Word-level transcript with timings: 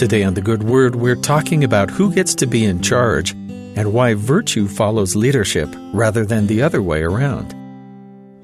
Today 0.00 0.24
on 0.24 0.32
The 0.32 0.40
Good 0.40 0.62
Word, 0.62 0.94
we're 0.94 1.14
talking 1.14 1.62
about 1.62 1.90
who 1.90 2.10
gets 2.10 2.34
to 2.36 2.46
be 2.46 2.64
in 2.64 2.80
charge 2.80 3.32
and 3.32 3.92
why 3.92 4.14
virtue 4.14 4.66
follows 4.66 5.14
leadership 5.14 5.68
rather 5.92 6.24
than 6.24 6.46
the 6.46 6.62
other 6.62 6.80
way 6.80 7.02
around. 7.02 7.52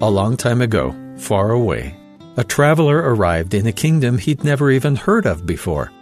A 0.00 0.10
long 0.10 0.36
time 0.36 0.60
ago, 0.60 0.92
far 1.16 1.52
away, 1.52 1.96
a 2.36 2.42
traveler 2.42 2.96
arrived 2.96 3.54
in 3.54 3.68
a 3.68 3.72
kingdom 3.72 4.18
he'd 4.18 4.42
never 4.42 4.68
even 4.72 4.96
heard 4.96 5.26
of 5.26 5.46
before. 5.46 5.92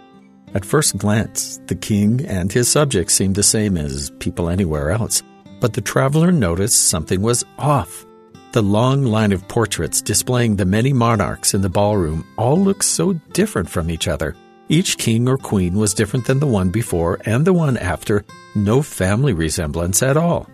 At 0.55 0.65
first 0.65 0.97
glance, 0.97 1.59
the 1.67 1.75
king 1.75 2.25
and 2.25 2.51
his 2.51 2.67
subjects 2.67 3.13
seemed 3.13 3.35
the 3.35 3.43
same 3.43 3.77
as 3.77 4.09
people 4.17 4.49
anywhere 4.49 4.89
else, 4.89 5.21
but 5.59 5.73
the 5.73 5.81
traveler 5.81 6.31
noticed 6.31 6.89
something 6.89 7.21
was 7.21 7.45
off. 7.59 8.07
The 8.53 8.63
long 8.63 9.03
line 9.03 9.31
of 9.31 9.47
portraits 9.47 10.01
displaying 10.01 10.55
the 10.55 10.65
many 10.65 10.93
monarchs 10.93 11.53
in 11.53 11.61
the 11.61 11.69
ballroom 11.69 12.25
all 12.39 12.59
looked 12.59 12.85
so 12.85 13.13
different 13.33 13.69
from 13.69 13.91
each 13.91 14.07
other. 14.07 14.35
Each 14.69 14.97
king 14.97 15.27
or 15.27 15.37
queen 15.37 15.75
was 15.75 15.93
different 15.93 16.25
than 16.25 16.39
the 16.39 16.47
one 16.47 16.69
before 16.69 17.19
and 17.25 17.45
the 17.45 17.53
one 17.53 17.77
after, 17.77 18.25
no 18.55 18.81
family 18.81 19.33
resemblance 19.33 20.01
at 20.01 20.17
all. 20.17 20.47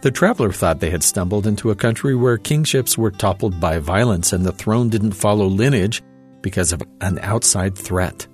The 0.00 0.10
traveler 0.10 0.52
thought 0.52 0.80
they 0.80 0.90
had 0.90 1.02
stumbled 1.02 1.46
into 1.46 1.70
a 1.70 1.76
country 1.76 2.14
where 2.14 2.38
kingships 2.38 2.96
were 2.96 3.10
toppled 3.10 3.60
by 3.60 3.78
violence 3.78 4.32
and 4.32 4.44
the 4.44 4.52
throne 4.52 4.88
didn't 4.88 5.12
follow 5.12 5.46
lineage 5.46 6.02
because 6.40 6.72
of 6.72 6.82
an 7.00 7.18
outside 7.20 7.76
threat. 7.76 8.26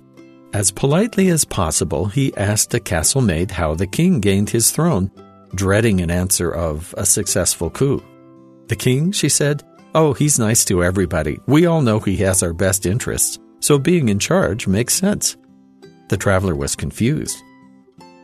As 0.53 0.71
politely 0.71 1.29
as 1.29 1.43
possible, 1.43 2.05
he 2.05 2.35
asked 2.37 2.69
the 2.69 2.79
castle 2.79 3.21
maid 3.21 3.51
how 3.51 3.73
the 3.73 3.87
king 3.87 4.19
gained 4.19 4.49
his 4.49 4.71
throne, 4.71 5.11
dreading 5.53 6.01
an 6.01 6.11
answer 6.11 6.51
of 6.51 6.93
a 6.97 7.05
successful 7.05 7.69
coup. 7.69 8.01
The 8.67 8.75
king, 8.75 9.11
she 9.11 9.29
said, 9.29 9.63
Oh, 9.93 10.13
he's 10.13 10.39
nice 10.39 10.65
to 10.65 10.83
everybody. 10.83 11.39
We 11.47 11.65
all 11.65 11.81
know 11.81 11.99
he 11.99 12.17
has 12.17 12.43
our 12.43 12.53
best 12.53 12.85
interests, 12.85 13.39
so 13.59 13.79
being 13.79 14.09
in 14.09 14.19
charge 14.19 14.67
makes 14.67 14.93
sense. 14.93 15.37
The 16.09 16.17
traveler 16.17 16.55
was 16.55 16.75
confused. 16.75 17.37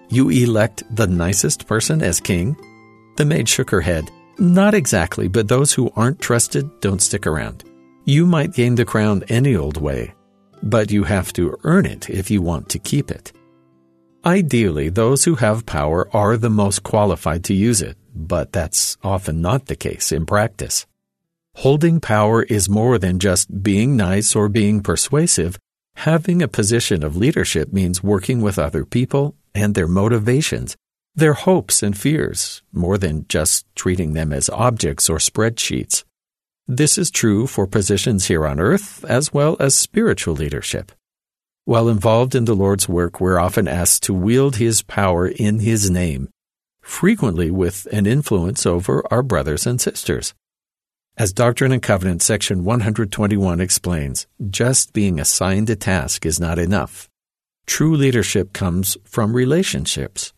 You 0.09 0.29
elect 0.29 0.83
the 0.95 1.07
nicest 1.07 1.67
person 1.67 2.01
as 2.01 2.19
king? 2.19 2.55
The 3.17 3.25
maid 3.25 3.47
shook 3.47 3.69
her 3.69 3.81
head. 3.81 4.11
Not 4.37 4.73
exactly, 4.73 5.27
but 5.27 5.47
those 5.47 5.73
who 5.73 5.91
aren't 5.95 6.19
trusted 6.19 6.79
don't 6.79 7.01
stick 7.01 7.27
around. 7.27 7.63
You 8.05 8.25
might 8.25 8.53
gain 8.53 8.75
the 8.75 8.85
crown 8.85 9.23
any 9.29 9.55
old 9.55 9.77
way, 9.77 10.13
but 10.63 10.91
you 10.91 11.03
have 11.03 11.31
to 11.33 11.57
earn 11.63 11.85
it 11.85 12.09
if 12.09 12.31
you 12.31 12.41
want 12.41 12.69
to 12.69 12.79
keep 12.79 13.11
it. 13.11 13.31
Ideally, 14.25 14.89
those 14.89 15.23
who 15.23 15.35
have 15.35 15.65
power 15.65 16.07
are 16.15 16.37
the 16.37 16.49
most 16.49 16.83
qualified 16.83 17.43
to 17.45 17.53
use 17.53 17.81
it, 17.81 17.97
but 18.13 18.51
that's 18.51 18.97
often 19.03 19.41
not 19.41 19.65
the 19.65 19.75
case 19.75 20.11
in 20.11 20.25
practice. 20.25 20.85
Holding 21.55 21.99
power 21.99 22.43
is 22.43 22.69
more 22.69 22.97
than 22.97 23.19
just 23.19 23.63
being 23.63 23.95
nice 23.95 24.35
or 24.35 24.49
being 24.49 24.81
persuasive. 24.81 25.57
Having 25.97 26.41
a 26.41 26.47
position 26.47 27.03
of 27.03 27.17
leadership 27.17 27.71
means 27.71 28.01
working 28.03 28.41
with 28.41 28.57
other 28.57 28.85
people 28.85 29.35
and 29.53 29.75
their 29.75 29.87
motivations 29.87 30.75
their 31.15 31.33
hopes 31.33 31.83
and 31.83 31.97
fears, 31.97 32.61
more 32.71 32.97
than 32.97 33.25
just 33.27 33.65
treating 33.75 34.13
them 34.13 34.31
as 34.31 34.49
objects 34.49 35.09
or 35.09 35.17
spreadsheets. 35.17 36.03
This 36.67 36.97
is 36.97 37.11
true 37.11 37.47
for 37.47 37.67
positions 37.67 38.27
here 38.27 38.47
on 38.47 38.59
earth 38.59 39.03
as 39.05 39.33
well 39.33 39.57
as 39.59 39.77
spiritual 39.77 40.35
leadership. 40.35 40.91
While 41.65 41.89
involved 41.89 42.33
in 42.33 42.45
the 42.45 42.55
Lord's 42.55 42.87
work, 42.87 43.19
we're 43.19 43.39
often 43.39 43.67
asked 43.67 44.03
to 44.03 44.13
wield 44.13 44.55
His 44.55 44.81
power 44.81 45.27
in 45.27 45.59
His 45.59 45.91
name, 45.91 46.29
frequently 46.81 47.51
with 47.51 47.87
an 47.91 48.05
influence 48.05 48.65
over 48.65 49.03
our 49.11 49.21
brothers 49.21 49.67
and 49.67 49.81
sisters. 49.81 50.33
As 51.21 51.33
Doctrine 51.33 51.71
and 51.71 51.83
Covenants 51.83 52.25
section 52.25 52.63
121 52.63 53.61
explains, 53.61 54.25
just 54.49 54.91
being 54.91 55.19
assigned 55.19 55.69
a 55.69 55.75
task 55.75 56.25
is 56.25 56.39
not 56.39 56.57
enough. 56.57 57.07
True 57.67 57.95
leadership 57.95 58.53
comes 58.53 58.97
from 59.03 59.35
relationships. 59.35 60.33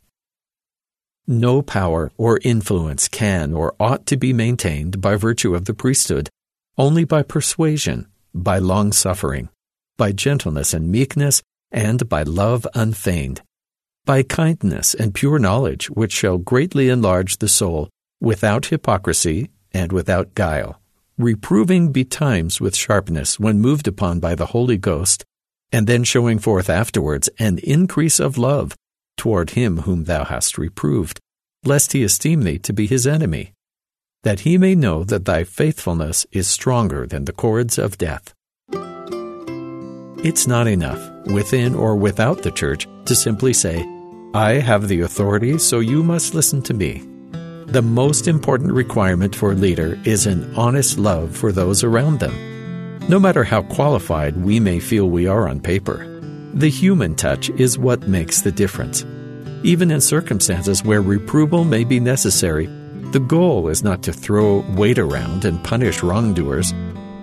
No 1.25 1.61
power 1.61 2.11
or 2.17 2.41
influence 2.43 3.07
can 3.07 3.53
or 3.53 3.75
ought 3.79 4.05
to 4.07 4.17
be 4.17 4.33
maintained 4.33 4.99
by 4.99 5.15
virtue 5.15 5.55
of 5.55 5.63
the 5.63 5.73
priesthood, 5.73 6.29
only 6.77 7.05
by 7.05 7.23
persuasion, 7.23 8.07
by 8.33 8.57
long 8.57 8.91
suffering, 8.91 9.47
by 9.95 10.11
gentleness 10.11 10.73
and 10.73 10.91
meekness, 10.91 11.41
and 11.71 12.09
by 12.09 12.23
love 12.23 12.67
unfeigned, 12.75 13.41
by 14.03 14.21
kindness 14.21 14.93
and 14.93 15.13
pure 15.13 15.39
knowledge, 15.39 15.89
which 15.89 16.11
shall 16.11 16.37
greatly 16.37 16.89
enlarge 16.89 17.37
the 17.37 17.47
soul, 17.47 17.87
without 18.19 18.65
hypocrisy 18.65 19.49
and 19.73 19.91
without 19.91 20.35
guile, 20.35 20.79
reproving 21.17 21.91
betimes 21.91 22.61
with 22.61 22.75
sharpness 22.75 23.39
when 23.39 23.59
moved 23.59 23.87
upon 23.87 24.19
by 24.19 24.35
the 24.35 24.47
Holy 24.47 24.77
Ghost, 24.77 25.25
and 25.71 25.87
then 25.87 26.03
showing 26.03 26.39
forth 26.39 26.69
afterwards 26.69 27.29
an 27.39 27.59
increase 27.59 28.19
of 28.19 28.37
love 28.37 28.75
toward 29.17 29.51
him 29.51 29.79
whom 29.79 30.03
thou 30.03 30.23
hast 30.23 30.57
reproved, 30.57 31.19
lest 31.65 31.93
he 31.93 32.03
esteem 32.03 32.43
thee 32.43 32.59
to 32.59 32.73
be 32.73 32.87
his 32.87 33.07
enemy, 33.07 33.53
that 34.23 34.41
he 34.41 34.57
may 34.57 34.75
know 34.75 35.03
that 35.03 35.25
thy 35.25 35.43
faithfulness 35.43 36.25
is 36.31 36.47
stronger 36.47 37.05
than 37.07 37.25
the 37.25 37.33
cords 37.33 37.77
of 37.77 37.97
death. 37.97 38.33
It's 40.25 40.47
not 40.47 40.67
enough, 40.67 41.01
within 41.27 41.75
or 41.75 41.95
without 41.95 42.43
the 42.43 42.51
church, 42.51 42.87
to 43.05 43.15
simply 43.15 43.53
say, 43.53 43.85
I 44.33 44.53
have 44.53 44.87
the 44.87 45.01
authority, 45.01 45.57
so 45.57 45.79
you 45.79 46.01
must 46.01 46.33
listen 46.33 46.61
to 46.63 46.73
me. 46.73 47.03
The 47.73 47.81
most 47.81 48.27
important 48.27 48.71
requirement 48.71 49.35
for 49.35 49.51
a 49.51 49.55
leader 49.55 49.99
is 50.05 50.27
an 50.27 50.53
honest 50.55 50.99
love 50.99 51.35
for 51.35 51.51
those 51.51 51.83
around 51.83 52.19
them. 52.19 52.99
No 53.09 53.19
matter 53.19 53.43
how 53.43 53.63
qualified 53.63 54.37
we 54.37 54.59
may 54.59 54.79
feel 54.79 55.09
we 55.09 55.25
are 55.25 55.49
on 55.49 55.59
paper, 55.59 56.05
the 56.53 56.69
human 56.69 57.15
touch 57.15 57.49
is 57.49 57.79
what 57.79 58.07
makes 58.07 58.41
the 58.41 58.51
difference. 58.51 59.03
Even 59.63 59.89
in 59.89 60.01
circumstances 60.01 60.83
where 60.83 61.01
reproval 61.01 61.63
may 61.63 61.83
be 61.83 61.99
necessary, 61.99 62.67
the 63.11 63.25
goal 63.27 63.69
is 63.69 63.81
not 63.81 64.03
to 64.03 64.13
throw 64.13 64.59
weight 64.77 64.99
around 64.99 65.43
and 65.43 65.63
punish 65.63 66.03
wrongdoers. 66.03 66.75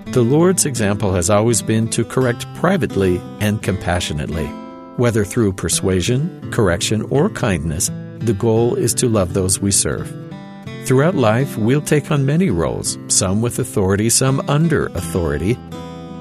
The 0.07 0.23
Lord's 0.23 0.67
example 0.67 1.13
has 1.15 1.31
always 1.31 1.63
been 1.63 1.89
to 1.91 2.05
correct 2.05 2.45
privately 2.57 3.21
and 3.39 3.63
compassionately. 3.63 4.47
Whether 4.97 5.25
through 5.25 5.53
persuasion, 5.53 6.51
correction, 6.51 7.03
or 7.03 7.31
kindness, 7.31 7.89
the 8.19 8.35
goal 8.37 8.75
is 8.75 8.95
to 8.95 9.09
love 9.09 9.33
those 9.33 9.61
we 9.61 9.71
serve. 9.71 10.13
Throughout 10.91 11.15
life, 11.15 11.57
we'll 11.57 11.81
take 11.83 12.11
on 12.11 12.27
many 12.27 12.51
roles, 12.51 12.99
some 13.07 13.41
with 13.41 13.61
authority, 13.61 14.11
some 14.11 14.41
under 14.49 14.87
authority, 14.87 15.57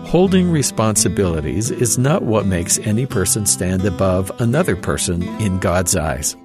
Holding 0.10 0.50
responsibilities 0.52 1.70
is 1.72 2.00
not 2.00 2.24
what 2.24 2.46
makes 2.48 2.80
any 2.80 3.06
person 3.06 3.46
stand 3.46 3.86
above 3.86 4.32
another 4.40 4.76
person 4.76 5.24
in 5.40 5.60
God's 5.60 5.96
eyes. 5.96 6.36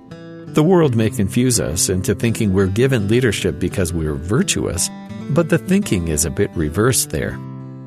The 0.49 0.63
world 0.63 0.97
may 0.97 1.09
confuse 1.09 1.61
us 1.61 1.91
into 1.91 2.15
thinking 2.15 2.53
we're 2.53 2.67
given 2.67 3.09
leadership 3.09 3.59
because 3.59 3.93
we're 3.93 4.17
virtuous, 4.17 4.91
but 5.31 5.49
the 5.49 5.57
thinking 5.57 6.09
is 6.09 6.25
a 6.25 6.31
bit 6.31 6.51
reversed 6.55 7.09
there. 7.09 7.39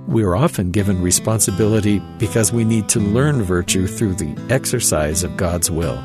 We 0.08 0.24
are 0.24 0.36
often 0.36 0.72
given 0.72 1.02
responsibility 1.02 2.00
because 2.20 2.54
we 2.54 2.64
need 2.64 2.90
to 2.90 3.00
learn 3.00 3.44
virtue 3.44 3.86
through 3.86 4.16
the 4.16 4.36
exercise 4.52 5.24
of 5.24 5.38
God's 5.38 5.70
will. 5.70 6.00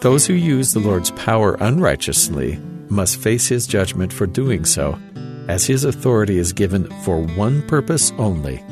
Those 0.00 0.26
who 0.26 0.34
use 0.34 0.72
the 0.72 0.80
Lord's 0.80 1.12
power 1.12 1.54
unrighteously 1.60 2.60
must 2.92 3.16
face 3.16 3.48
His 3.48 3.66
judgment 3.66 4.12
for 4.12 4.26
doing 4.26 4.64
so 4.64 4.98
as 5.48 5.66
his 5.66 5.84
authority 5.84 6.38
is 6.38 6.52
given 6.52 6.84
for 7.02 7.20
one 7.20 7.62
purpose 7.62 8.12
only 8.18 8.64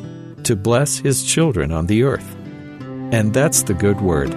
to 0.45 0.57
bless 0.57 0.99
his 0.99 1.25
children 1.25 1.73
on 1.73 1.87
the 1.87 2.03
earth. 2.05 2.37
And 3.13 3.35
that's 3.35 3.65
the 3.65 3.75
good 3.75 4.01
word. 4.01 4.31